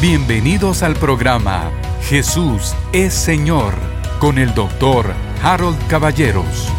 Bienvenidos 0.00 0.82
al 0.82 0.94
programa 0.94 1.70
Jesús 2.04 2.74
es 2.94 3.12
Señor 3.12 3.74
con 4.18 4.38
el 4.38 4.54
doctor 4.54 5.12
Harold 5.42 5.76
Caballeros. 5.88 6.72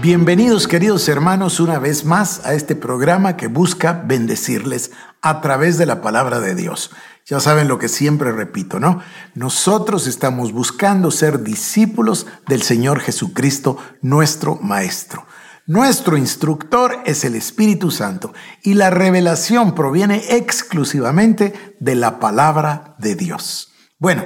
Bienvenidos 0.00 0.66
queridos 0.66 1.06
hermanos 1.10 1.60
una 1.60 1.78
vez 1.78 2.06
más 2.06 2.46
a 2.46 2.54
este 2.54 2.74
programa 2.74 3.36
que 3.36 3.48
busca 3.48 3.92
bendecirles 3.92 4.92
a 5.20 5.42
través 5.42 5.76
de 5.76 5.84
la 5.84 6.00
palabra 6.00 6.40
de 6.40 6.54
Dios. 6.54 6.90
Ya 7.26 7.38
saben 7.38 7.68
lo 7.68 7.78
que 7.78 7.88
siempre 7.88 8.32
repito, 8.32 8.80
¿no? 8.80 9.02
Nosotros 9.34 10.06
estamos 10.06 10.52
buscando 10.52 11.10
ser 11.10 11.42
discípulos 11.42 12.26
del 12.48 12.62
Señor 12.62 13.00
Jesucristo, 13.00 13.76
nuestro 14.00 14.56
Maestro. 14.62 15.26
Nuestro 15.66 16.18
instructor 16.18 16.98
es 17.06 17.24
el 17.24 17.34
Espíritu 17.34 17.90
Santo 17.90 18.34
y 18.62 18.74
la 18.74 18.90
revelación 18.90 19.74
proviene 19.74 20.22
exclusivamente 20.28 21.74
de 21.80 21.94
la 21.94 22.20
palabra 22.20 22.96
de 22.98 23.14
Dios. 23.14 23.72
Bueno, 23.98 24.24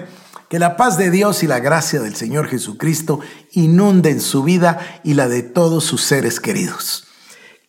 que 0.49 0.59
la 0.59 0.77
paz 0.77 0.99
de 0.99 1.13
Dios 1.13 1.45
y 1.45 1.47
la 1.47 1.61
gracia 1.61 2.01
del 2.01 2.17
Señor 2.17 2.49
Jesucristo 2.49 3.21
inunden 3.53 4.21
su 4.21 4.43
vida 4.43 5.01
y 5.05 5.15
la 5.15 5.29
de 5.29 5.45
todos 5.45 5.85
sus 5.85 6.03
seres 6.03 6.41
queridos. 6.41 7.05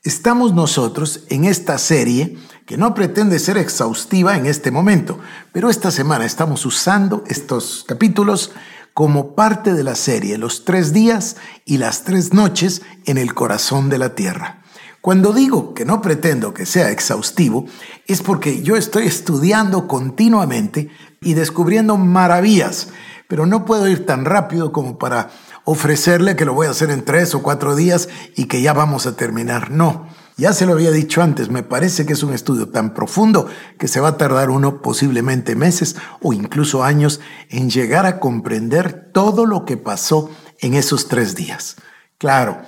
Estamos 0.02 0.56
nosotros 0.56 1.26
en 1.30 1.46
esta 1.46 1.78
serie 1.78 2.40
que 2.66 2.78
no 2.78 2.96
pretende 2.96 3.38
ser 3.38 3.58
exhaustiva 3.58 4.36
en 4.36 4.48
este 4.48 4.72
momento, 4.72 5.20
pero 5.52 5.70
esta 5.70 5.92
semana 5.92 6.26
estamos 6.26 6.66
usando 6.66 7.24
estos 7.28 7.86
capítulos 7.88 8.52
como 8.94 9.36
parte 9.36 9.74
de 9.74 9.84
la 9.84 9.96
serie 9.96 10.38
Los 10.38 10.66
tres 10.66 10.94
días 10.94 11.38
y 11.66 11.78
las 11.78 12.04
tres 12.04 12.34
noches 12.34 12.82
en 13.06 13.18
el 13.18 13.34
corazón 13.34 13.90
de 13.90 13.98
la 13.98 14.16
tierra. 14.16 14.62
Cuando 15.02 15.32
digo 15.32 15.74
que 15.74 15.86
no 15.86 16.02
pretendo 16.02 16.54
que 16.54 16.66
sea 16.66 16.92
exhaustivo, 16.92 17.66
es 18.08 18.22
porque 18.22 18.62
yo 18.62 18.76
estoy 18.76 19.08
estudiando 19.08 19.88
continuamente 19.88 20.90
y 21.22 21.36
descubriendo 21.36 21.98
maravillas, 21.98 22.90
pero 23.28 23.46
no 23.46 23.64
puedo 23.64 23.88
ir 23.88 24.06
tan 24.06 24.26
rápido 24.26 24.74
como 24.74 24.98
para 24.98 25.32
ofrecerle 25.64 26.36
que 26.36 26.46
lo 26.46 26.54
voy 26.54 26.68
a 26.68 26.72
hacer 26.72 26.90
en 26.90 27.06
tres 27.06 27.34
o 27.34 27.42
cuatro 27.42 27.76
días 27.76 28.10
y 28.36 28.46
que 28.46 28.62
ya 28.62 28.74
vamos 28.74 29.06
a 29.06 29.16
terminar. 29.16 29.72
No, 29.72 30.08
ya 30.40 30.54
se 30.54 30.66
lo 30.66 30.74
había 30.74 30.92
dicho 30.92 31.22
antes, 31.22 31.50
me 31.50 31.64
parece 31.64 32.06
que 32.06 32.14
es 32.14 32.24
un 32.24 32.34
estudio 32.34 32.70
tan 32.70 32.94
profundo 32.94 33.48
que 33.78 33.88
se 33.88 34.00
va 34.00 34.10
a 34.10 34.18
tardar 34.18 34.50
uno 34.50 34.82
posiblemente 34.82 35.56
meses 35.56 35.98
o 36.22 36.34
incluso 36.34 36.84
años 36.84 37.20
en 37.50 37.70
llegar 37.70 38.06
a 38.06 38.20
comprender 38.20 39.12
todo 39.14 39.46
lo 39.46 39.66
que 39.66 39.78
pasó 39.78 40.32
en 40.60 40.74
esos 40.74 41.10
tres 41.10 41.36
días. 41.36 41.76
Claro, 42.18 42.62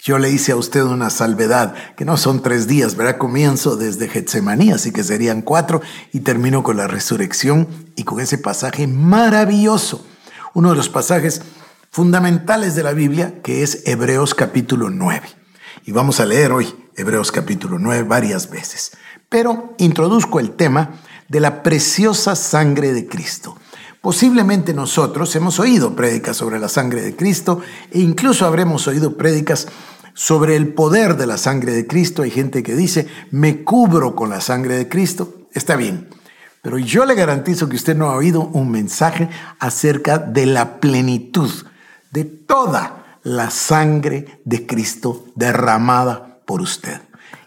yo 0.00 0.18
le 0.18 0.30
hice 0.30 0.52
a 0.52 0.56
usted 0.56 0.82
una 0.82 1.10
salvedad, 1.10 1.74
que 1.96 2.04
no 2.04 2.16
son 2.16 2.40
tres 2.40 2.66
días, 2.66 2.96
¿verdad? 2.96 3.18
Comienzo 3.18 3.76
desde 3.76 4.08
Getsemaní, 4.08 4.70
así 4.70 4.92
que 4.92 5.04
serían 5.04 5.42
cuatro, 5.42 5.82
y 6.12 6.20
termino 6.20 6.62
con 6.62 6.76
la 6.76 6.86
resurrección 6.86 7.68
y 7.96 8.04
con 8.04 8.20
ese 8.20 8.38
pasaje 8.38 8.86
maravilloso, 8.86 10.06
uno 10.54 10.70
de 10.70 10.76
los 10.76 10.88
pasajes 10.88 11.42
fundamentales 11.90 12.74
de 12.74 12.84
la 12.84 12.92
Biblia, 12.92 13.42
que 13.42 13.62
es 13.62 13.82
Hebreos 13.86 14.34
capítulo 14.34 14.88
9. 14.88 15.28
Y 15.84 15.92
vamos 15.92 16.20
a 16.20 16.26
leer 16.26 16.52
hoy 16.52 16.72
Hebreos 16.98 17.30
capítulo 17.30 17.78
9 17.78 18.02
varias 18.02 18.50
veces. 18.50 18.90
Pero 19.28 19.72
introduzco 19.78 20.40
el 20.40 20.50
tema 20.50 20.94
de 21.28 21.38
la 21.38 21.62
preciosa 21.62 22.34
sangre 22.34 22.92
de 22.92 23.06
Cristo. 23.06 23.56
Posiblemente 24.00 24.74
nosotros 24.74 25.34
hemos 25.36 25.60
oído 25.60 25.94
prédicas 25.94 26.36
sobre 26.36 26.58
la 26.58 26.68
sangre 26.68 27.02
de 27.02 27.14
Cristo 27.14 27.60
e 27.92 28.00
incluso 28.00 28.46
habremos 28.46 28.88
oído 28.88 29.16
prédicas 29.16 29.68
sobre 30.12 30.56
el 30.56 30.74
poder 30.74 31.16
de 31.16 31.26
la 31.26 31.38
sangre 31.38 31.72
de 31.72 31.86
Cristo. 31.86 32.22
Hay 32.22 32.32
gente 32.32 32.64
que 32.64 32.74
dice, 32.74 33.06
me 33.30 33.62
cubro 33.62 34.16
con 34.16 34.28
la 34.28 34.40
sangre 34.40 34.76
de 34.76 34.88
Cristo. 34.88 35.46
Está 35.52 35.76
bien, 35.76 36.08
pero 36.62 36.78
yo 36.78 37.06
le 37.06 37.14
garantizo 37.14 37.68
que 37.68 37.76
usted 37.76 37.96
no 37.96 38.10
ha 38.10 38.16
oído 38.16 38.40
un 38.40 38.72
mensaje 38.72 39.28
acerca 39.60 40.18
de 40.18 40.46
la 40.46 40.80
plenitud 40.80 41.50
de 42.10 42.24
toda 42.24 43.20
la 43.22 43.50
sangre 43.50 44.40
de 44.44 44.66
Cristo 44.66 45.26
derramada 45.36 46.27
por 46.48 46.62
usted. 46.62 47.02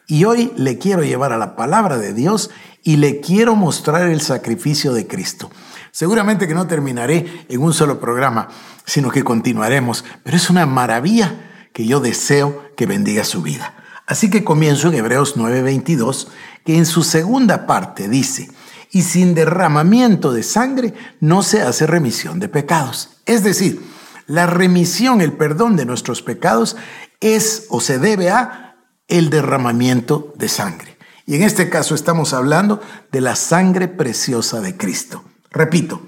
Y 0.06 0.26
hoy 0.26 0.54
le 0.58 0.78
quiero 0.78 1.02
llevar 1.04 1.34
a 1.34 1.38
la 1.38 1.56
palabra 1.56 1.98
de 1.98 2.14
Dios 2.14 2.52
y 2.84 2.98
le 2.98 3.20
quiero 3.20 3.56
mostrar 3.56 4.08
el 4.08 4.22
sacrificio 4.22 4.94
de 4.94 5.08
Cristo. 5.08 5.50
Seguramente 5.92 6.48
que 6.48 6.54
no 6.54 6.68
terminaré 6.68 7.46
en 7.50 7.64
un 7.64 7.74
solo 7.74 8.00
programa, 8.00 8.50
sino 8.86 9.10
que 9.10 9.24
continuaremos, 9.24 10.06
pero 10.24 10.38
es 10.38 10.52
una 10.52 10.68
maravilla 10.68 11.34
que 11.74 11.88
yo 11.88 12.00
deseo 12.00 12.64
que 12.78 12.86
bendiga 12.86 13.24
su 13.24 13.42
vida. 13.42 13.74
Así 14.06 14.30
que 14.30 14.44
comienzo 14.44 14.90
en 14.90 14.94
Hebreos 14.94 15.36
9:22, 15.36 16.28
que 16.64 16.78
en 16.78 16.86
su 16.86 17.04
segunda 17.04 17.66
parte 17.66 18.08
dice, 18.08 18.52
y 18.92 19.02
sin 19.02 19.34
derramamiento 19.34 20.32
de 20.32 20.44
sangre 20.44 20.94
no 21.20 21.42
se 21.42 21.64
hace 21.64 21.88
remisión 21.88 22.40
de 22.40 22.50
pecados. 22.50 23.18
Es 23.26 23.44
decir, 23.44 23.82
la 24.28 24.46
remisión, 24.46 25.22
el 25.22 25.34
perdón 25.34 25.76
de 25.76 25.86
nuestros 25.86 26.22
pecados 26.22 26.76
es 27.20 27.66
o 27.70 27.80
se 27.80 28.00
debe 28.00 28.30
a 28.30 28.71
el 29.12 29.30
derramamiento 29.30 30.34
de 30.38 30.50
sangre. 30.50 30.98
Y 31.28 31.36
en 31.36 31.44
este 31.44 31.70
caso 31.70 31.94
estamos 31.94 32.34
hablando 32.34 32.82
de 33.12 33.22
la 33.22 33.36
sangre 33.36 33.88
preciosa 33.88 34.60
de 34.60 34.76
Cristo. 34.76 35.24
Repito, 35.52 36.02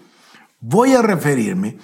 voy 0.59 0.93
a 0.93 1.03
referirme 1.03 1.77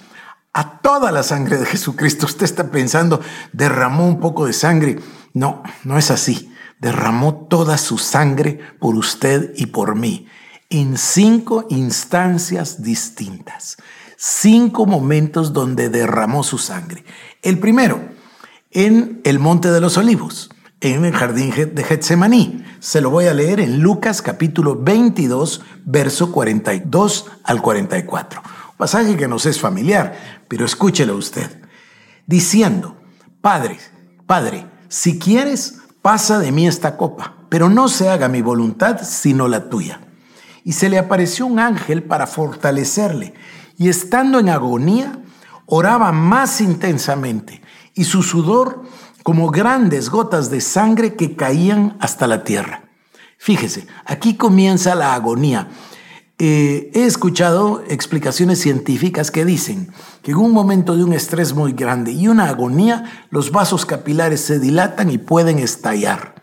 a 0.52 0.80
toda 0.80 1.12
la 1.12 1.22
sangre 1.22 1.58
de 1.58 1.66
Jesucristo. 1.66 2.26
Usted 2.26 2.44
está 2.44 2.72
pensando, 2.72 3.20
derramó 3.52 4.08
un 4.08 4.18
poco 4.18 4.46
de 4.46 4.52
sangre. 4.52 4.98
No, 5.32 5.62
no 5.84 5.96
es 5.96 6.10
así. 6.10 6.52
Derramó 6.80 7.46
toda 7.48 7.78
su 7.78 7.98
sangre 7.98 8.58
por 8.80 8.96
usted 8.96 9.52
y 9.54 9.66
por 9.66 9.94
mí 9.94 10.26
en 10.68 10.98
cinco 10.98 11.66
instancias 11.68 12.82
distintas 12.82 13.76
cinco 14.22 14.84
momentos 14.84 15.54
donde 15.54 15.88
derramó 15.88 16.42
su 16.42 16.58
sangre. 16.58 17.04
El 17.40 17.58
primero, 17.58 18.02
en 18.70 19.22
el 19.24 19.38
Monte 19.38 19.70
de 19.70 19.80
los 19.80 19.96
Olivos, 19.96 20.50
en 20.80 21.04
el 21.04 21.12
jardín 21.12 21.52
de 21.74 21.84
Getsemaní. 21.84 22.64
Se 22.80 23.00
lo 23.00 23.10
voy 23.10 23.26
a 23.26 23.34
leer 23.34 23.60
en 23.60 23.80
Lucas 23.80 24.22
capítulo 24.22 24.76
22, 24.76 25.62
verso 25.84 26.32
42 26.32 27.26
al 27.44 27.60
44. 27.60 28.42
pasaje 28.78 29.16
que 29.16 29.28
nos 29.28 29.44
es 29.44 29.60
familiar, 29.60 30.16
pero 30.48 30.64
escúchelo 30.64 31.16
usted. 31.16 31.50
Diciendo, 32.26 32.96
Padre, 33.42 33.78
Padre, 34.26 34.66
si 34.88 35.18
quieres, 35.18 35.80
pasa 36.00 36.38
de 36.38 36.50
mí 36.50 36.66
esta 36.66 36.96
copa, 36.96 37.34
pero 37.50 37.68
no 37.68 37.88
se 37.88 38.08
haga 38.08 38.28
mi 38.28 38.40
voluntad 38.40 39.00
sino 39.02 39.48
la 39.48 39.68
tuya. 39.68 40.00
Y 40.64 40.72
se 40.72 40.88
le 40.88 40.98
apareció 40.98 41.46
un 41.46 41.58
ángel 41.58 42.02
para 42.02 42.26
fortalecerle 42.26 43.34
y 43.76 43.88
estando 43.88 44.38
en 44.38 44.48
agonía, 44.48 45.18
oraba 45.66 46.12
más 46.12 46.60
intensamente 46.60 47.60
y 47.94 48.04
su 48.04 48.22
sudor 48.22 48.82
como 49.22 49.50
grandes 49.50 50.10
gotas 50.10 50.50
de 50.50 50.60
sangre 50.60 51.14
que 51.14 51.36
caían 51.36 51.96
hasta 52.00 52.26
la 52.26 52.44
tierra. 52.44 52.84
Fíjese, 53.38 53.86
aquí 54.04 54.36
comienza 54.36 54.94
la 54.94 55.14
agonía. 55.14 55.68
Eh, 56.38 56.90
he 56.94 57.04
escuchado 57.04 57.82
explicaciones 57.88 58.60
científicas 58.60 59.30
que 59.30 59.44
dicen 59.44 59.92
que 60.22 60.30
en 60.30 60.38
un 60.38 60.52
momento 60.52 60.96
de 60.96 61.04
un 61.04 61.12
estrés 61.12 61.54
muy 61.54 61.72
grande 61.72 62.12
y 62.12 62.28
una 62.28 62.48
agonía, 62.48 63.26
los 63.30 63.50
vasos 63.50 63.84
capilares 63.84 64.40
se 64.40 64.58
dilatan 64.58 65.10
y 65.10 65.18
pueden 65.18 65.58
estallar, 65.58 66.36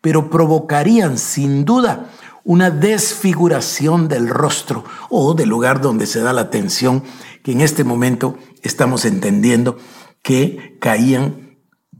pero 0.00 0.30
provocarían 0.30 1.18
sin 1.18 1.66
duda 1.66 2.10
una 2.42 2.70
desfiguración 2.70 4.08
del 4.08 4.28
rostro 4.28 4.84
o 5.10 5.34
del 5.34 5.48
lugar 5.48 5.80
donde 5.80 6.06
se 6.06 6.20
da 6.20 6.32
la 6.32 6.50
tensión, 6.50 7.02
que 7.42 7.52
en 7.52 7.60
este 7.60 7.84
momento 7.84 8.38
estamos 8.62 9.04
entendiendo 9.04 9.78
que 10.22 10.78
caían 10.80 11.43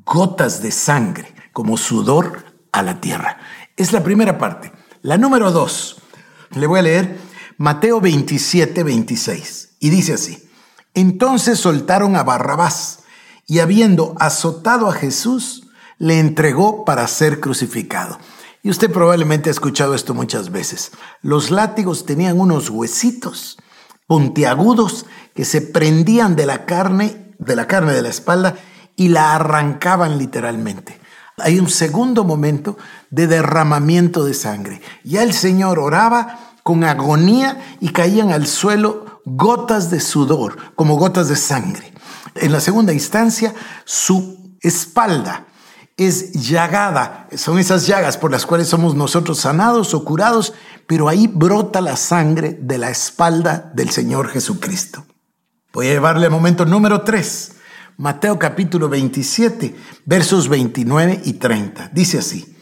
gotas 0.05 0.63
de 0.63 0.71
sangre 0.71 1.35
como 1.53 1.77
sudor 1.77 2.45
a 2.73 2.83
la 2.83 3.01
tierra. 3.01 3.39
Es 3.77 3.93
la 3.93 4.03
primera 4.03 4.39
parte. 4.39 4.73
La 5.03 5.19
número 5.19 5.51
dos, 5.51 5.97
le 6.53 6.67
voy 6.67 6.81
a 6.81 6.83
leer 6.83 7.19
Mateo 7.57 8.01
27, 8.01 8.83
26, 8.83 9.77
y 9.79 9.91
dice 9.91 10.15
así, 10.15 10.49
entonces 10.95 11.59
soltaron 11.59 12.17
a 12.17 12.23
Barrabás 12.23 13.01
y 13.47 13.59
habiendo 13.59 14.15
azotado 14.19 14.89
a 14.89 14.93
Jesús, 14.93 15.69
le 15.99 16.19
entregó 16.19 16.85
para 16.85 17.07
ser 17.07 17.41
crucificado. 17.41 18.19
Y 18.63 18.71
usted 18.71 18.91
probablemente 18.91 19.51
ha 19.51 19.53
escuchado 19.53 19.95
esto 19.95 20.15
muchas 20.15 20.51
veces. 20.51 20.93
Los 21.21 21.51
látigos 21.51 22.07
tenían 22.07 22.41
unos 22.41 22.71
huesitos 22.71 23.59
puntiagudos 24.07 25.07
que 25.35 25.45
se 25.45 25.61
prendían 25.61 26.35
de 26.35 26.47
la 26.47 26.65
carne, 26.65 27.35
de 27.39 27.57
la 27.57 27.67
carne 27.67 27.93
de 27.93 28.03
la 28.03 28.09
espalda 28.09 28.57
y 28.97 29.09
la 29.09 29.35
arrancaban 29.35 30.19
literalmente. 30.19 31.01
Hay 31.39 31.59
un 31.59 31.69
segundo 31.69 32.25
momento 32.25 32.77
de 33.11 33.27
derramamiento 33.27 34.25
de 34.25 34.35
sangre. 34.35 34.81
Ya 35.03 35.23
el 35.23 35.33
Señor 35.33 35.79
oraba 35.79 36.55
con 36.63 36.85
agonía 36.85 37.77
y 37.81 37.91
caían 37.91 38.31
al 38.31 38.47
suelo 38.47 39.21
gotas 39.25 39.91
de 39.91 40.01
sudor, 40.01 40.75
como 40.75 40.97
gotas 40.97 41.29
de 41.29 41.37
sangre. 41.37 41.93
En 42.37 42.53
la 42.53 42.61
segunda 42.61 42.93
instancia, 42.93 43.55
su 43.85 44.57
espalda 44.61 45.47
es 45.97 46.33
llagada, 46.33 47.29
son 47.37 47.59
esas 47.59 47.87
llagas 47.87 48.17
por 48.17 48.31
las 48.31 48.47
cuales 48.47 48.69
somos 48.69 48.95
nosotros 48.95 49.39
sanados 49.39 49.95
o 49.95 50.05
curados, 50.05 50.53
pero 50.87 51.09
ahí 51.09 51.29
brota 51.29 51.81
la 51.81 51.97
sangre 51.97 52.59
de 52.61 52.79
la 52.79 52.91
espalda 52.91 53.71
del 53.75 53.91
Señor 53.91 54.29
Jesucristo. 54.29 55.05
Voy 55.73 55.89
a 55.89 55.93
llevarle 55.93 56.27
al 56.27 56.33
momento 56.33 56.65
número 56.65 57.03
3, 57.03 57.54
Mateo 57.97 58.41
capítulo 58.41 58.89
27, 58.89 59.77
versos 60.05 60.49
29 60.49 61.21
y 61.25 61.35
30. 61.35 61.91
Dice 61.93 62.19
así, 62.19 62.57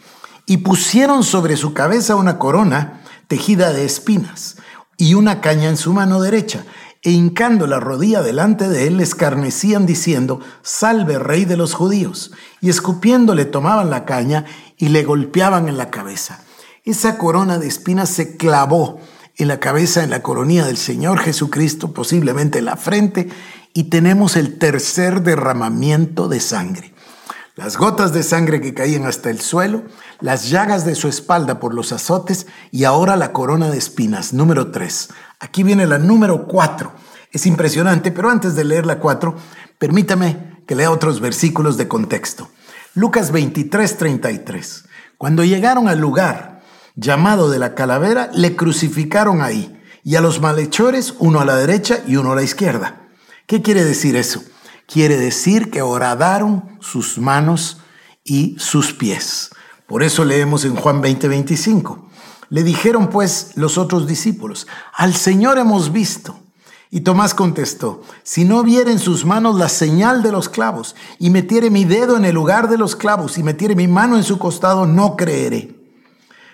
y 0.45 0.57
pusieron 0.57 1.23
sobre 1.23 1.57
su 1.57 1.73
cabeza 1.73 2.15
una 2.15 2.37
corona 2.37 3.01
tejida 3.27 3.73
de 3.73 3.83
espinas 3.83 4.57
y 4.95 5.15
una 5.15 5.41
caña 5.41 5.69
en 5.69 5.77
su 5.77 5.91
mano 5.91 6.21
derecha, 6.21 6.65
e 7.01 7.09
hincando 7.09 7.65
la 7.65 7.79
rodilla 7.79 8.21
delante 8.21 8.69
de 8.69 8.85
él, 8.87 8.97
le 8.97 9.03
escarnecían 9.03 9.87
diciendo, 9.87 10.39
Salve, 10.61 11.17
rey 11.17 11.45
de 11.45 11.57
los 11.57 11.73
judíos, 11.73 12.31
y 12.61 12.69
escupiéndole 12.69 13.45
tomaban 13.45 13.89
la 13.89 14.05
caña 14.05 14.45
y 14.77 14.89
le 14.89 15.03
golpeaban 15.03 15.67
en 15.67 15.77
la 15.77 15.89
cabeza. 15.89 16.43
Esa 16.85 17.17
corona 17.17 17.57
de 17.57 17.67
espinas 17.67 18.09
se 18.09 18.37
clavó 18.37 18.99
en 19.35 19.47
la 19.47 19.59
cabeza, 19.59 20.03
en 20.03 20.11
la 20.11 20.21
coronilla 20.21 20.65
del 20.65 20.77
Señor 20.77 21.19
Jesucristo, 21.19 21.91
posiblemente 21.91 22.59
en 22.59 22.65
la 22.65 22.77
frente, 22.77 23.29
y 23.73 23.85
tenemos 23.85 24.35
el 24.35 24.57
tercer 24.57 25.23
derramamiento 25.23 26.27
de 26.27 26.39
sangre. 26.39 26.93
Las 27.55 27.77
gotas 27.77 28.13
de 28.13 28.23
sangre 28.23 28.61
que 28.61 28.73
caían 28.73 29.05
hasta 29.05 29.29
el 29.29 29.39
suelo, 29.39 29.83
las 30.19 30.49
llagas 30.49 30.85
de 30.85 30.95
su 30.95 31.07
espalda 31.07 31.59
por 31.59 31.73
los 31.73 31.91
azotes 31.91 32.47
y 32.71 32.83
ahora 32.83 33.15
la 33.15 33.31
corona 33.31 33.69
de 33.69 33.77
espinas, 33.77 34.33
número 34.33 34.71
3. 34.71 35.09
Aquí 35.39 35.61
viene 35.61 35.85
la 35.85 35.99
número 35.99 36.47
4. 36.47 36.91
Es 37.31 37.45
impresionante, 37.45 38.11
pero 38.11 38.29
antes 38.29 38.55
de 38.55 38.63
leer 38.63 38.87
la 38.87 38.99
4, 38.99 39.35
permítame 39.77 40.63
que 40.67 40.75
lea 40.75 40.89
otros 40.89 41.19
versículos 41.19 41.77
de 41.77 41.87
contexto. 41.87 42.49
Lucas 42.95 43.31
23, 43.31 43.97
33. 43.97 44.85
Cuando 45.19 45.43
llegaron 45.43 45.87
al 45.87 45.99
lugar 45.99 46.61
llamado 46.95 47.49
de 47.51 47.59
la 47.59 47.75
calavera, 47.75 48.29
le 48.33 48.55
crucificaron 48.55 49.41
ahí, 49.41 49.79
y 50.03 50.15
a 50.15 50.21
los 50.21 50.41
malhechores, 50.41 51.13
uno 51.19 51.39
a 51.39 51.45
la 51.45 51.55
derecha 51.55 51.99
y 52.07 52.17
uno 52.17 52.33
a 52.33 52.35
la 52.35 52.43
izquierda. 52.43 53.02
¿Qué 53.47 53.61
quiere 53.61 53.83
decir 53.83 54.15
eso? 54.15 54.43
Quiere 54.87 55.17
decir 55.17 55.71
que 55.71 55.81
horadaron 55.81 56.77
sus 56.81 57.17
manos 57.17 57.77
y 58.23 58.55
sus 58.57 58.93
pies. 58.93 59.49
Por 59.87 60.03
eso 60.03 60.25
leemos 60.25 60.65
en 60.65 60.75
Juan 60.75 61.01
20, 61.01 61.27
25. 61.27 62.09
Le 62.49 62.63
dijeron 62.63 63.09
pues 63.09 63.51
los 63.55 63.77
otros 63.77 64.07
discípulos, 64.07 64.67
al 64.93 65.13
Señor 65.13 65.57
hemos 65.57 65.91
visto. 65.91 66.39
Y 66.89 67.01
Tomás 67.01 67.33
contestó, 67.33 68.03
si 68.21 68.45
no 68.45 68.61
viere 68.61 68.91
en 68.91 68.99
sus 68.99 69.25
manos 69.25 69.55
la 69.55 69.67
señal 69.67 70.21
de 70.21 70.31
los 70.31 70.47
clavos, 70.47 70.95
y 71.17 71.31
metiere 71.31 71.71
mi 71.71 71.85
dedo 71.85 72.17
en 72.17 72.23
el 72.23 72.35
lugar 72.35 72.69
de 72.69 72.77
los 72.77 72.95
clavos, 72.95 73.39
y 73.39 73.43
metiere 73.43 73.73
mi 73.73 73.87
mano 73.87 74.15
en 74.15 74.23
su 74.23 74.37
costado, 74.37 74.85
no 74.85 75.15
creeré. 75.15 75.75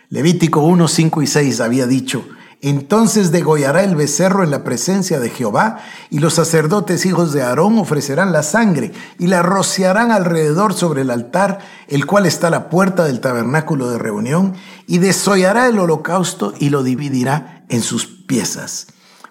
Levítico 0.07 0.61
1, 0.61 0.87
5 0.87 1.21
y 1.21 1.27
6 1.27 1.59
había 1.59 1.87
dicho, 1.87 2.25
entonces 2.61 3.31
degollará 3.31 3.83
el 3.83 3.95
becerro 3.95 4.43
en 4.43 4.51
la 4.51 4.63
presencia 4.63 5.19
de 5.19 5.29
Jehová, 5.29 5.79
y 6.09 6.19
los 6.19 6.33
sacerdotes 6.33 7.05
hijos 7.05 7.31
de 7.31 7.41
Aarón 7.41 7.77
ofrecerán 7.77 8.33
la 8.33 8.43
sangre, 8.43 8.91
y 9.17 9.27
la 9.27 9.41
rociarán 9.41 10.11
alrededor 10.11 10.73
sobre 10.73 11.03
el 11.03 11.11
altar, 11.11 11.59
el 11.87 12.05
cual 12.05 12.25
está 12.25 12.47
a 12.47 12.51
la 12.51 12.69
puerta 12.69 13.05
del 13.05 13.21
tabernáculo 13.21 13.89
de 13.89 13.97
reunión, 13.97 14.55
y 14.87 14.97
desollará 14.97 15.67
el 15.67 15.79
holocausto 15.79 16.53
y 16.59 16.69
lo 16.69 16.83
dividirá 16.83 17.63
en 17.69 17.81
sus 17.81 18.05
piezas. 18.05 18.87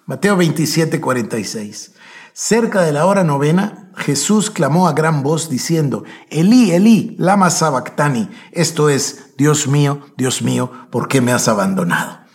Mateo 0.07 0.37
27, 0.37 1.01
46. 1.01 1.93
Cerca 2.33 2.83
de 2.83 2.93
la 2.93 3.05
hora 3.05 3.25
novena, 3.25 3.91
Jesús 3.95 4.51
clamó 4.51 4.89
a 4.89 4.93
gran 4.93 5.23
voz 5.23 5.51
diciendo, 5.51 6.05
Elí, 6.31 6.71
Elí, 6.71 7.15
lama 7.19 7.51
sabactani, 7.51 8.31
esto 8.53 8.89
es, 8.89 9.35
Dios 9.37 9.67
mío, 9.67 10.01
Dios 10.17 10.41
mío, 10.41 10.71
¿por 10.91 11.09
qué 11.09 11.21
me 11.21 11.33
has 11.33 11.49
abandonado? 11.49 12.28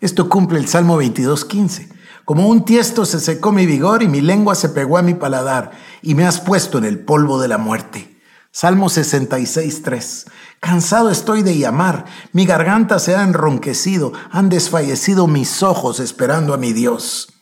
Esto 0.00 0.30
cumple 0.30 0.58
el 0.58 0.66
Salmo 0.66 0.96
22, 0.96 1.44
15. 1.44 1.88
Como 2.24 2.48
un 2.48 2.64
tiesto 2.64 3.04
se 3.04 3.20
secó 3.20 3.52
mi 3.52 3.66
vigor 3.66 4.02
y 4.02 4.08
mi 4.08 4.22
lengua 4.22 4.54
se 4.54 4.70
pegó 4.70 4.96
a 4.96 5.02
mi 5.02 5.12
paladar, 5.12 5.72
y 6.00 6.14
me 6.14 6.26
has 6.26 6.40
puesto 6.40 6.78
en 6.78 6.84
el 6.84 7.00
polvo 7.00 7.38
de 7.38 7.48
la 7.48 7.58
muerte. 7.58 8.16
Salmo 8.50 8.88
66, 8.88 9.82
3. 9.82 10.26
Cansado 10.58 11.10
estoy 11.10 11.42
de 11.42 11.58
llamar, 11.58 12.06
mi 12.32 12.46
garganta 12.46 12.98
se 12.98 13.14
ha 13.14 13.22
enronquecido, 13.22 14.12
han 14.30 14.48
desfallecido 14.48 15.26
mis 15.26 15.62
ojos 15.62 16.00
esperando 16.00 16.54
a 16.54 16.56
mi 16.56 16.72
Dios. 16.72 17.32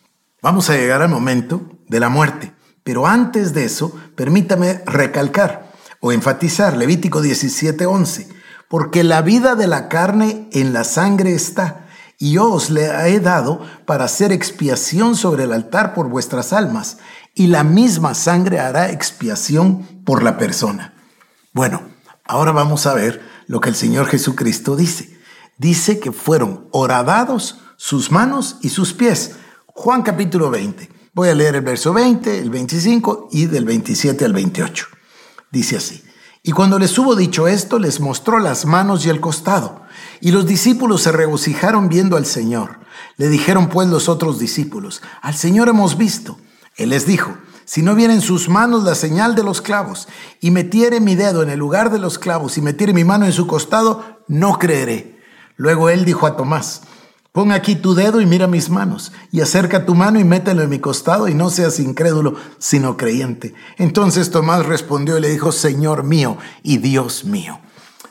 Vamos 0.43 0.69
a 0.69 0.75
llegar 0.75 1.01
al 1.01 1.09
momento 1.09 1.63
de 1.89 2.01
la 2.01 2.09
muerte, 2.09 2.53
pero 2.83 3.07
antes 3.07 3.55
de 3.55 3.65
eso, 3.65 3.97
permítame 4.17 4.83
recalcar 4.85 5.73
o 6.01 6.13
enfatizar 6.13 6.77
Levítico 6.77 7.23
17, 7.23 7.87
11, 7.87 8.29
porque 8.69 9.05
la 9.05 9.23
vida 9.23 9.55
de 9.55 9.67
la 9.67 9.89
carne 9.89 10.49
en 10.53 10.73
la 10.73 10.85
sangre 10.85 11.35
está, 11.35 11.88
y 12.19 12.33
yo 12.33 12.53
os 12.53 12.71
le 12.71 12.87
he 13.09 13.21
dado 13.21 13.65
para 13.87 14.05
hacer 14.05 14.33
expiación 14.33 15.15
sobre 15.15 15.45
el 15.45 15.53
altar 15.53 15.95
por 15.95 16.09
vuestras 16.09 16.53
almas, 16.53 16.99
y 17.35 17.47
la 17.47 17.63
misma 17.63 18.15
sangre 18.15 18.59
hará 18.59 18.91
expiación 18.91 19.85
por 20.05 20.25
la 20.25 20.37
persona. 20.37 20.95
Bueno, 21.53 21.83
ahora 22.25 22.51
vamos 22.51 22.87
a 22.87 22.95
ver 22.95 23.23
lo 23.47 23.61
que 23.61 23.69
el 23.69 23.77
Señor 23.77 24.07
Jesucristo 24.07 24.75
dice. 24.75 25.17
Dice 25.57 26.01
que 26.01 26.11
fueron 26.11 26.69
horadados 26.73 27.61
sus 27.77 28.11
manos 28.11 28.59
y 28.63 28.71
sus 28.71 28.93
pies. 28.93 29.37
Juan 29.67 30.03
capítulo 30.03 30.51
20. 30.51 30.89
Voy 31.15 31.29
a 31.29 31.35
leer 31.35 31.55
el 31.57 31.63
verso 31.63 31.93
20, 31.93 32.39
el 32.39 32.51
25 32.51 33.29
y 33.31 33.47
del 33.47 33.65
27 33.65 34.25
al 34.25 34.33
28. 34.33 34.87
Dice 35.53 35.77
así. 35.77 36.03
Y 36.49 36.53
cuando 36.53 36.79
les 36.79 36.99
hubo 36.99 37.15
dicho 37.15 37.47
esto, 37.47 37.79
les 37.79 38.01
mostró 38.01 38.39
las 38.39 38.65
manos 38.65 39.05
y 39.05 39.11
el 39.11 39.21
costado. 39.21 39.83
Y 40.23 40.31
los 40.31 40.47
discípulos 40.47 41.03
se 41.03 41.13
regocijaron 41.13 41.91
viendo 41.91 42.17
al 42.17 42.25
Señor. 42.25 42.79
Le 43.19 43.29
dijeron 43.29 43.69
pues 43.69 43.87
los 43.89 44.09
otros 44.09 44.39
discípulos, 44.39 45.03
al 45.21 45.35
Señor 45.35 45.69
hemos 45.69 45.99
visto. 45.99 46.39
Él 46.77 46.89
les 46.89 47.05
dijo, 47.05 47.37
si 47.67 47.83
no 47.83 47.95
viene 47.95 48.15
en 48.15 48.23
sus 48.23 48.49
manos 48.49 48.83
la 48.83 48.95
señal 48.95 49.35
de 49.35 49.43
los 49.43 49.61
clavos, 49.61 50.09
y 50.41 50.51
metiere 50.51 51.01
mi 51.01 51.17
dedo 51.17 51.43
en 51.43 51.51
el 51.51 51.59
lugar 51.59 51.91
de 51.91 51.99
los 51.99 52.19
clavos, 52.19 52.57
y 52.57 52.63
metiere 52.63 52.95
mi 52.95 53.05
mano 53.05 53.27
en 53.27 53.35
su 53.35 53.47
costado, 53.47 54.23
no 54.27 54.59
creeré. 54.59 55.21
Luego 55.57 55.91
él 55.91 56.07
dijo 56.07 56.27
a 56.27 56.39
Tomás, 56.39 56.81
pon 57.39 57.53
aquí 57.53 57.77
tu 57.77 57.95
dedo 57.95 58.21
y 58.21 58.27
mira 58.27 58.49
mis 58.49 58.69
manos, 58.69 59.13
y 59.31 59.43
acerca 59.43 59.87
tu 59.87 59.95
mano 59.95 60.19
y 60.19 60.25
mételo 60.25 60.63
en 60.63 60.71
mi 60.71 60.81
costado, 60.81 61.29
y 61.29 61.35
no 61.35 61.51
seas 61.51 61.79
incrédulo, 61.79 62.35
sino 62.59 62.97
creyente. 62.97 63.55
Entonces 63.77 64.33
Tomás 64.33 64.67
respondió 64.67 65.17
y 65.17 65.21
le 65.21 65.31
dijo, 65.31 65.53
Señor 65.53 66.03
mío 66.03 66.37
y 66.65 66.79
Dios 66.79 67.25
mío. 67.25 67.61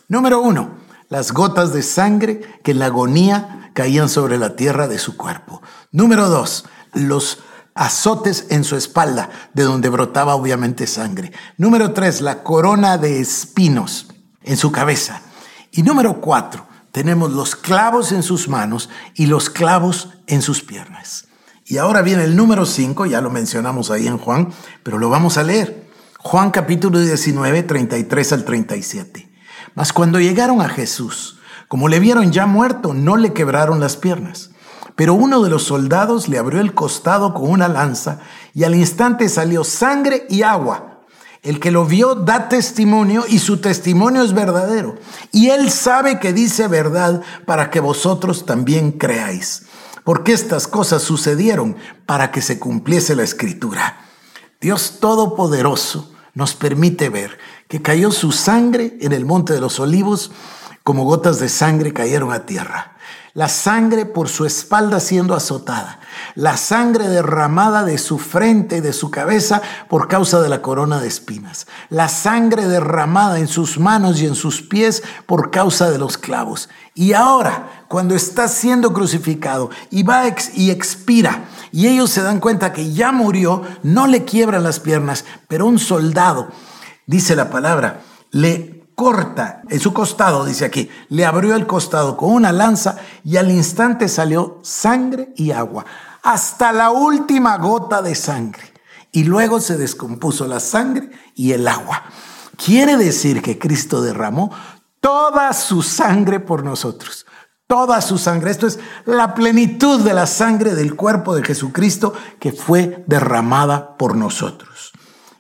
Número 0.08 0.40
uno, 0.40 0.78
las 1.10 1.34
gotas 1.34 1.74
de 1.74 1.84
sangre 1.84 2.40
que 2.64 2.72
en 2.72 2.80
la 2.80 2.86
agonía 2.86 3.70
caían 3.74 4.08
sobre 4.08 4.38
la 4.38 4.56
tierra 4.56 4.88
de 4.88 4.98
su 4.98 5.18
cuerpo. 5.18 5.62
Número 5.92 6.30
dos, 6.30 6.64
los 6.94 7.40
azotes 7.76 8.46
en 8.50 8.64
su 8.64 8.78
espalda, 8.78 9.30
de 9.54 9.64
donde 9.64 9.90
brotaba 9.90 10.36
obviamente 10.36 10.88
sangre. 10.88 11.34
Número 11.58 11.92
tres, 11.92 12.22
la 12.22 12.44
corona 12.44 12.98
de 12.98 13.20
espinos 13.20 14.08
en 14.44 14.56
su 14.56 14.72
cabeza. 14.72 15.22
Y 15.74 15.84
número 15.84 16.22
cuatro, 16.22 16.67
tenemos 16.98 17.32
los 17.32 17.56
clavos 17.56 18.12
en 18.12 18.24
sus 18.24 18.48
manos 18.48 18.90
y 19.14 19.28
los 19.28 19.52
clavos 19.52 20.10
en 20.26 20.42
sus 20.42 20.64
piernas. 20.64 21.28
Y 21.64 21.78
ahora 21.78 22.02
viene 22.02 22.24
el 22.24 22.36
número 22.36 22.66
cinco, 22.66 23.06
ya 23.06 23.22
lo 23.22 23.30
mencionamos 23.30 23.92
ahí 23.92 24.08
en 24.08 24.18
Juan, 24.18 24.50
pero 24.82 24.98
lo 24.98 25.08
vamos 25.08 25.38
a 25.38 25.44
leer. 25.44 25.88
Juan 26.18 26.50
capítulo 26.50 27.00
19, 27.00 27.62
33 27.62 28.34
al 28.34 28.46
37. 28.46 29.32
Mas 29.76 29.94
cuando 29.94 30.20
llegaron 30.20 30.60
a 30.60 30.70
Jesús, 30.70 31.38
como 31.68 31.88
le 31.88 32.00
vieron 32.00 32.32
ya 32.32 32.48
muerto, 32.48 32.96
no 32.96 33.16
le 33.16 33.32
quebraron 33.32 33.80
las 33.80 33.96
piernas 33.96 34.50
pero 34.96 35.14
uno 35.14 35.44
de 35.44 35.52
los 35.52 35.62
soldados 35.62 36.28
le 36.28 36.40
abrió 36.40 36.60
el 36.60 36.74
costado 36.74 37.36
con 37.36 37.52
una 37.52 37.68
lanza 37.68 38.18
y 38.56 38.64
al 38.64 38.74
instante 38.74 39.30
salió 39.30 39.64
sangre 39.64 40.26
y 40.28 40.42
agua. 40.42 40.97
El 41.44 41.60
que 41.60 41.72
lo 41.72 41.86
vio 41.86 42.16
da 42.16 42.50
testimonio 42.50 43.26
y 43.28 43.40
su 43.40 43.58
testimonio 43.58 44.24
es 44.24 44.34
verdadero. 44.34 44.96
Y 45.32 45.50
él 45.50 45.72
sabe 45.72 46.20
que 46.20 46.34
dice 46.34 46.68
verdad 46.68 47.22
para 47.46 47.70
que 47.70 47.80
vosotros 47.80 48.46
también 48.46 48.92
creáis. 48.92 49.64
Porque 50.04 50.34
estas 50.34 50.68
cosas 50.68 51.04
sucedieron 51.04 51.76
para 52.06 52.32
que 52.32 52.42
se 52.42 52.60
cumpliese 52.60 53.16
la 53.16 53.24
escritura. 53.24 53.98
Dios 54.60 55.00
Todopoderoso 55.00 56.12
nos 56.34 56.56
permite 56.56 57.10
ver 57.10 57.38
que 57.68 57.82
cayó 57.82 58.12
su 58.12 58.32
sangre 58.32 58.98
en 59.02 59.12
el 59.12 59.26
monte 59.26 59.54
de 59.54 59.62
los 59.62 59.80
olivos 59.80 60.32
como 60.84 61.04
gotas 61.04 61.40
de 61.40 61.50
sangre 61.50 61.94
cayeron 61.94 62.32
a 62.32 62.46
tierra 62.46 62.98
la 63.38 63.50
sangre 63.50 64.08
por 64.08 64.30
su 64.30 64.48
espalda 64.48 65.00
siendo 65.00 65.36
azotada, 65.36 66.00
la 66.34 66.58
sangre 66.58 67.08
derramada 67.08 67.84
de 67.86 68.00
su 68.00 68.18
frente 68.18 68.78
y 68.78 68.82
de 68.82 68.94
su 68.94 69.12
cabeza 69.12 69.62
por 69.88 70.08
causa 70.08 70.42
de 70.42 70.50
la 70.50 70.64
corona 70.64 71.00
de 71.00 71.08
espinas, 71.08 71.68
la 71.92 72.10
sangre 72.10 72.68
derramada 72.68 73.38
en 73.38 73.48
sus 73.48 73.78
manos 73.78 74.20
y 74.20 74.26
en 74.26 74.34
sus 74.34 74.64
pies 74.64 75.04
por 75.28 75.52
causa 75.52 75.92
de 75.92 76.00
los 76.00 76.18
clavos. 76.18 76.68
Y 76.96 77.14
ahora, 77.14 77.86
cuando 77.88 78.16
está 78.16 78.48
siendo 78.48 78.92
crucificado 78.92 79.70
y 79.92 80.02
va 80.02 80.24
y 80.56 80.72
expira, 80.72 81.46
y 81.72 81.90
ellos 81.90 82.10
se 82.10 82.24
dan 82.24 82.40
cuenta 82.40 82.74
que 82.74 82.92
ya 82.92 83.12
murió, 83.12 83.62
no 83.84 84.08
le 84.08 84.26
quiebran 84.26 84.64
las 84.64 84.80
piernas, 84.80 85.26
pero 85.48 85.68
un 85.68 85.78
soldado, 85.78 86.48
dice 87.06 87.36
la 87.36 87.52
palabra, 87.52 88.02
le 88.32 88.77
corta 88.98 89.62
en 89.70 89.80
su 89.80 89.94
costado, 89.94 90.44
dice 90.44 90.66
aquí, 90.66 90.90
le 91.10 91.24
abrió 91.24 91.56
el 91.56 91.68
costado 91.68 92.18
con 92.18 92.32
una 92.32 92.52
lanza 92.52 92.98
y 93.24 93.38
al 93.38 93.52
instante 93.52 94.08
salió 94.08 94.60
sangre 94.64 95.32
y 95.36 95.52
agua, 95.52 95.86
hasta 96.24 96.74
la 96.74 96.90
última 96.90 97.60
gota 97.60 98.02
de 98.02 98.16
sangre. 98.16 98.74
Y 99.12 99.24
luego 99.26 99.60
se 99.60 99.78
descompuso 99.78 100.48
la 100.48 100.60
sangre 100.60 101.12
y 101.36 101.52
el 101.52 101.68
agua. 101.68 102.06
Quiere 102.58 102.98
decir 102.98 103.44
que 103.44 103.60
Cristo 103.60 104.02
derramó 104.02 104.52
toda 105.00 105.54
su 105.54 105.84
sangre 105.84 106.40
por 106.40 106.64
nosotros. 106.64 107.28
Toda 107.68 108.02
su 108.02 108.18
sangre. 108.18 108.50
Esto 108.50 108.66
es 108.66 108.80
la 109.06 109.36
plenitud 109.36 110.02
de 110.02 110.16
la 110.16 110.26
sangre 110.26 110.74
del 110.74 110.96
cuerpo 110.96 111.36
de 111.36 111.44
Jesucristo 111.44 112.14
que 112.40 112.52
fue 112.52 113.04
derramada 113.06 113.96
por 113.96 114.16
nosotros. 114.16 114.92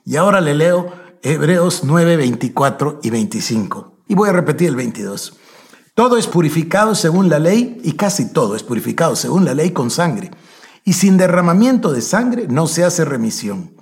Y 0.05 0.15
ahora 0.15 0.41
le 0.41 0.53
leo 0.53 0.93
Hebreos 1.23 1.81
9, 1.83 2.15
24 2.15 2.99
y 3.01 3.09
25. 3.09 3.93
Y 4.07 4.15
voy 4.15 4.29
a 4.29 4.33
repetir 4.33 4.69
el 4.69 4.75
22. 4.75 5.33
Todo 5.95 6.17
es 6.17 6.27
purificado 6.27 6.93
según 6.93 7.29
la 7.29 7.39
ley 7.39 7.81
y 7.83 7.93
casi 7.93 8.31
todo 8.31 8.55
es 8.55 8.61
purificado 8.61 9.15
según 9.15 9.43
la 9.43 9.55
ley 9.55 9.71
con 9.71 9.89
sangre. 9.89 10.29
Y 10.83 10.93
sin 10.93 11.17
derramamiento 11.17 11.91
de 11.91 12.01
sangre 12.01 12.47
no 12.47 12.67
se 12.67 12.83
hace 12.83 13.03
remisión. 13.03 13.73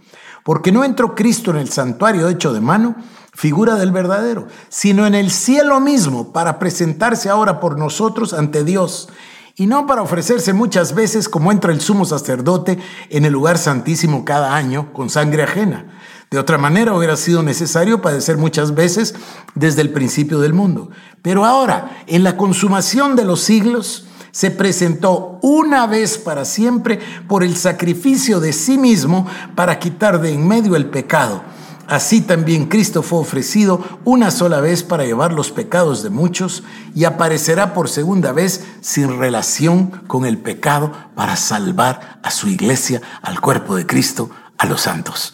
Porque 0.44 0.72
no 0.72 0.84
entró 0.84 1.14
Cristo 1.14 1.52
en 1.52 1.58
el 1.58 1.70
santuario 1.70 2.30
hecho 2.30 2.54
de 2.54 2.62
mano, 2.62 2.96
figura 3.34 3.76
del 3.76 3.92
verdadero, 3.92 4.48
sino 4.70 5.06
en 5.06 5.14
el 5.14 5.30
cielo 5.30 5.80
mismo 5.82 6.32
para 6.32 6.58
presentarse 6.58 7.30
ahora 7.30 7.60
por 7.60 7.78
nosotros 7.78 8.34
ante 8.34 8.64
Dios 8.64 9.10
y 9.58 9.68
no 9.68 9.88
para 9.88 10.02
ofrecerse 10.02 10.54
muchas 10.54 10.96
veces 10.96 11.28
como 11.28 11.52
entra 11.52 11.74
el 11.74 11.82
sumo 11.82 12.06
sacerdote 12.06 12.78
en 13.10 13.26
el 13.26 13.34
lugar 13.34 13.58
santísimo 13.58 14.24
cada 14.24 14.56
año 14.56 14.94
con 14.94 15.10
sangre 15.10 15.44
ajena 15.44 15.96
de 16.32 16.40
otra 16.40 16.58
manera 16.58 16.94
hubiera 16.94 17.16
sido 17.16 17.44
necesario 17.44 18.02
padecer 18.02 18.38
muchas 18.38 18.74
veces 18.74 19.16
desde 19.54 19.82
el 19.82 19.92
principio 19.92 20.40
del 20.40 20.54
mundo. 20.54 20.90
Pero 21.22 21.46
ahora, 21.46 22.04
en 22.08 22.24
la 22.24 22.36
consumación 22.36 23.16
de 23.16 23.26
los 23.26 23.42
siglos, 23.42 24.06
se 24.32 24.52
presentó 24.52 25.40
una 25.42 25.88
vez 25.88 26.18
para 26.18 26.44
siempre 26.44 27.00
por 27.28 27.42
el 27.42 27.56
sacrificio 27.56 28.42
de 28.42 28.52
sí 28.52 28.78
mismo 28.78 29.26
para 29.56 29.80
quitar 29.80 30.20
de 30.20 30.34
en 30.34 30.46
medio 30.46 30.76
el 30.76 30.88
pecado. 30.88 31.42
Así 31.88 32.20
también 32.20 32.66
Cristo 32.66 33.04
fue 33.04 33.20
ofrecido 33.20 33.82
una 34.04 34.32
sola 34.32 34.60
vez 34.60 34.84
para 34.84 35.06
llevar 35.06 35.32
los 35.32 35.52
pecados 35.52 36.04
de 36.04 36.10
muchos 36.10 36.64
y 36.96 37.06
aparecerá 37.06 37.74
por 37.74 37.88
segunda 37.88 38.32
vez 38.32 38.66
sin 38.82 39.20
relación 39.20 40.02
con 40.08 40.26
el 40.26 40.40
pecado 40.40 40.92
para 41.16 41.36
salvar 41.36 42.20
a 42.24 42.32
su 42.32 42.50
iglesia, 42.50 43.02
al 43.22 43.40
cuerpo 43.40 43.76
de 43.76 43.86
Cristo, 43.86 44.32
a 44.58 44.66
los 44.66 44.82
santos. 44.82 45.34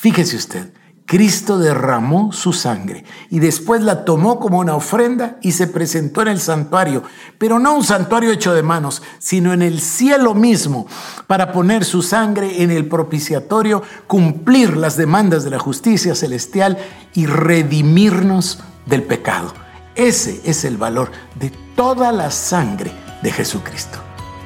Fíjese 0.00 0.36
usted, 0.36 0.72
Cristo 1.06 1.58
derramó 1.58 2.32
su 2.32 2.52
sangre 2.52 3.04
y 3.30 3.40
después 3.40 3.82
la 3.82 4.04
tomó 4.04 4.38
como 4.38 4.60
una 4.60 4.76
ofrenda 4.76 5.38
y 5.42 5.50
se 5.50 5.66
presentó 5.66 6.22
en 6.22 6.28
el 6.28 6.38
santuario, 6.38 7.02
pero 7.36 7.58
no 7.58 7.74
un 7.74 7.82
santuario 7.82 8.30
hecho 8.30 8.54
de 8.54 8.62
manos, 8.62 9.02
sino 9.18 9.52
en 9.52 9.60
el 9.60 9.80
cielo 9.80 10.34
mismo, 10.34 10.86
para 11.26 11.50
poner 11.50 11.84
su 11.84 12.02
sangre 12.02 12.62
en 12.62 12.70
el 12.70 12.86
propiciatorio, 12.86 13.82
cumplir 14.06 14.76
las 14.76 14.96
demandas 14.96 15.42
de 15.42 15.50
la 15.50 15.58
justicia 15.58 16.14
celestial 16.14 16.78
y 17.12 17.26
redimirnos 17.26 18.60
del 18.86 19.02
pecado. 19.02 19.52
Ese 19.96 20.40
es 20.44 20.64
el 20.64 20.76
valor 20.76 21.10
de 21.34 21.50
toda 21.74 22.12
la 22.12 22.30
sangre 22.30 22.92
de 23.24 23.32
Jesucristo. 23.32 23.98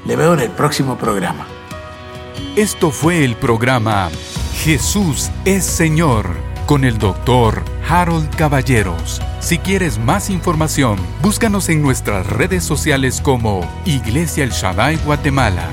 Le 0.07 0.17
veo 0.17 0.33
en 0.33 0.41
el 0.41 0.51
próximo 0.51 0.97
programa. 0.97 1.47
Esto 2.57 2.91
fue 2.91 3.23
el 3.23 3.37
programa 3.37 4.09
Jesús 4.63 5.29
es 5.45 5.65
Señor 5.65 6.37
con 6.67 6.85
el 6.85 6.97
doctor 6.97 7.65
Harold 7.89 8.33
Caballeros. 8.37 9.21
Si 9.41 9.59
quieres 9.59 9.99
más 9.99 10.31
información, 10.31 11.01
búscanos 11.21 11.69
en 11.69 11.83
nuestras 11.83 12.25
redes 12.29 12.63
sociales 12.63 13.21
como 13.21 13.69
Iglesia 13.85 14.45
El 14.45 14.51
Shaddai 14.51 14.99
Guatemala 14.99 15.69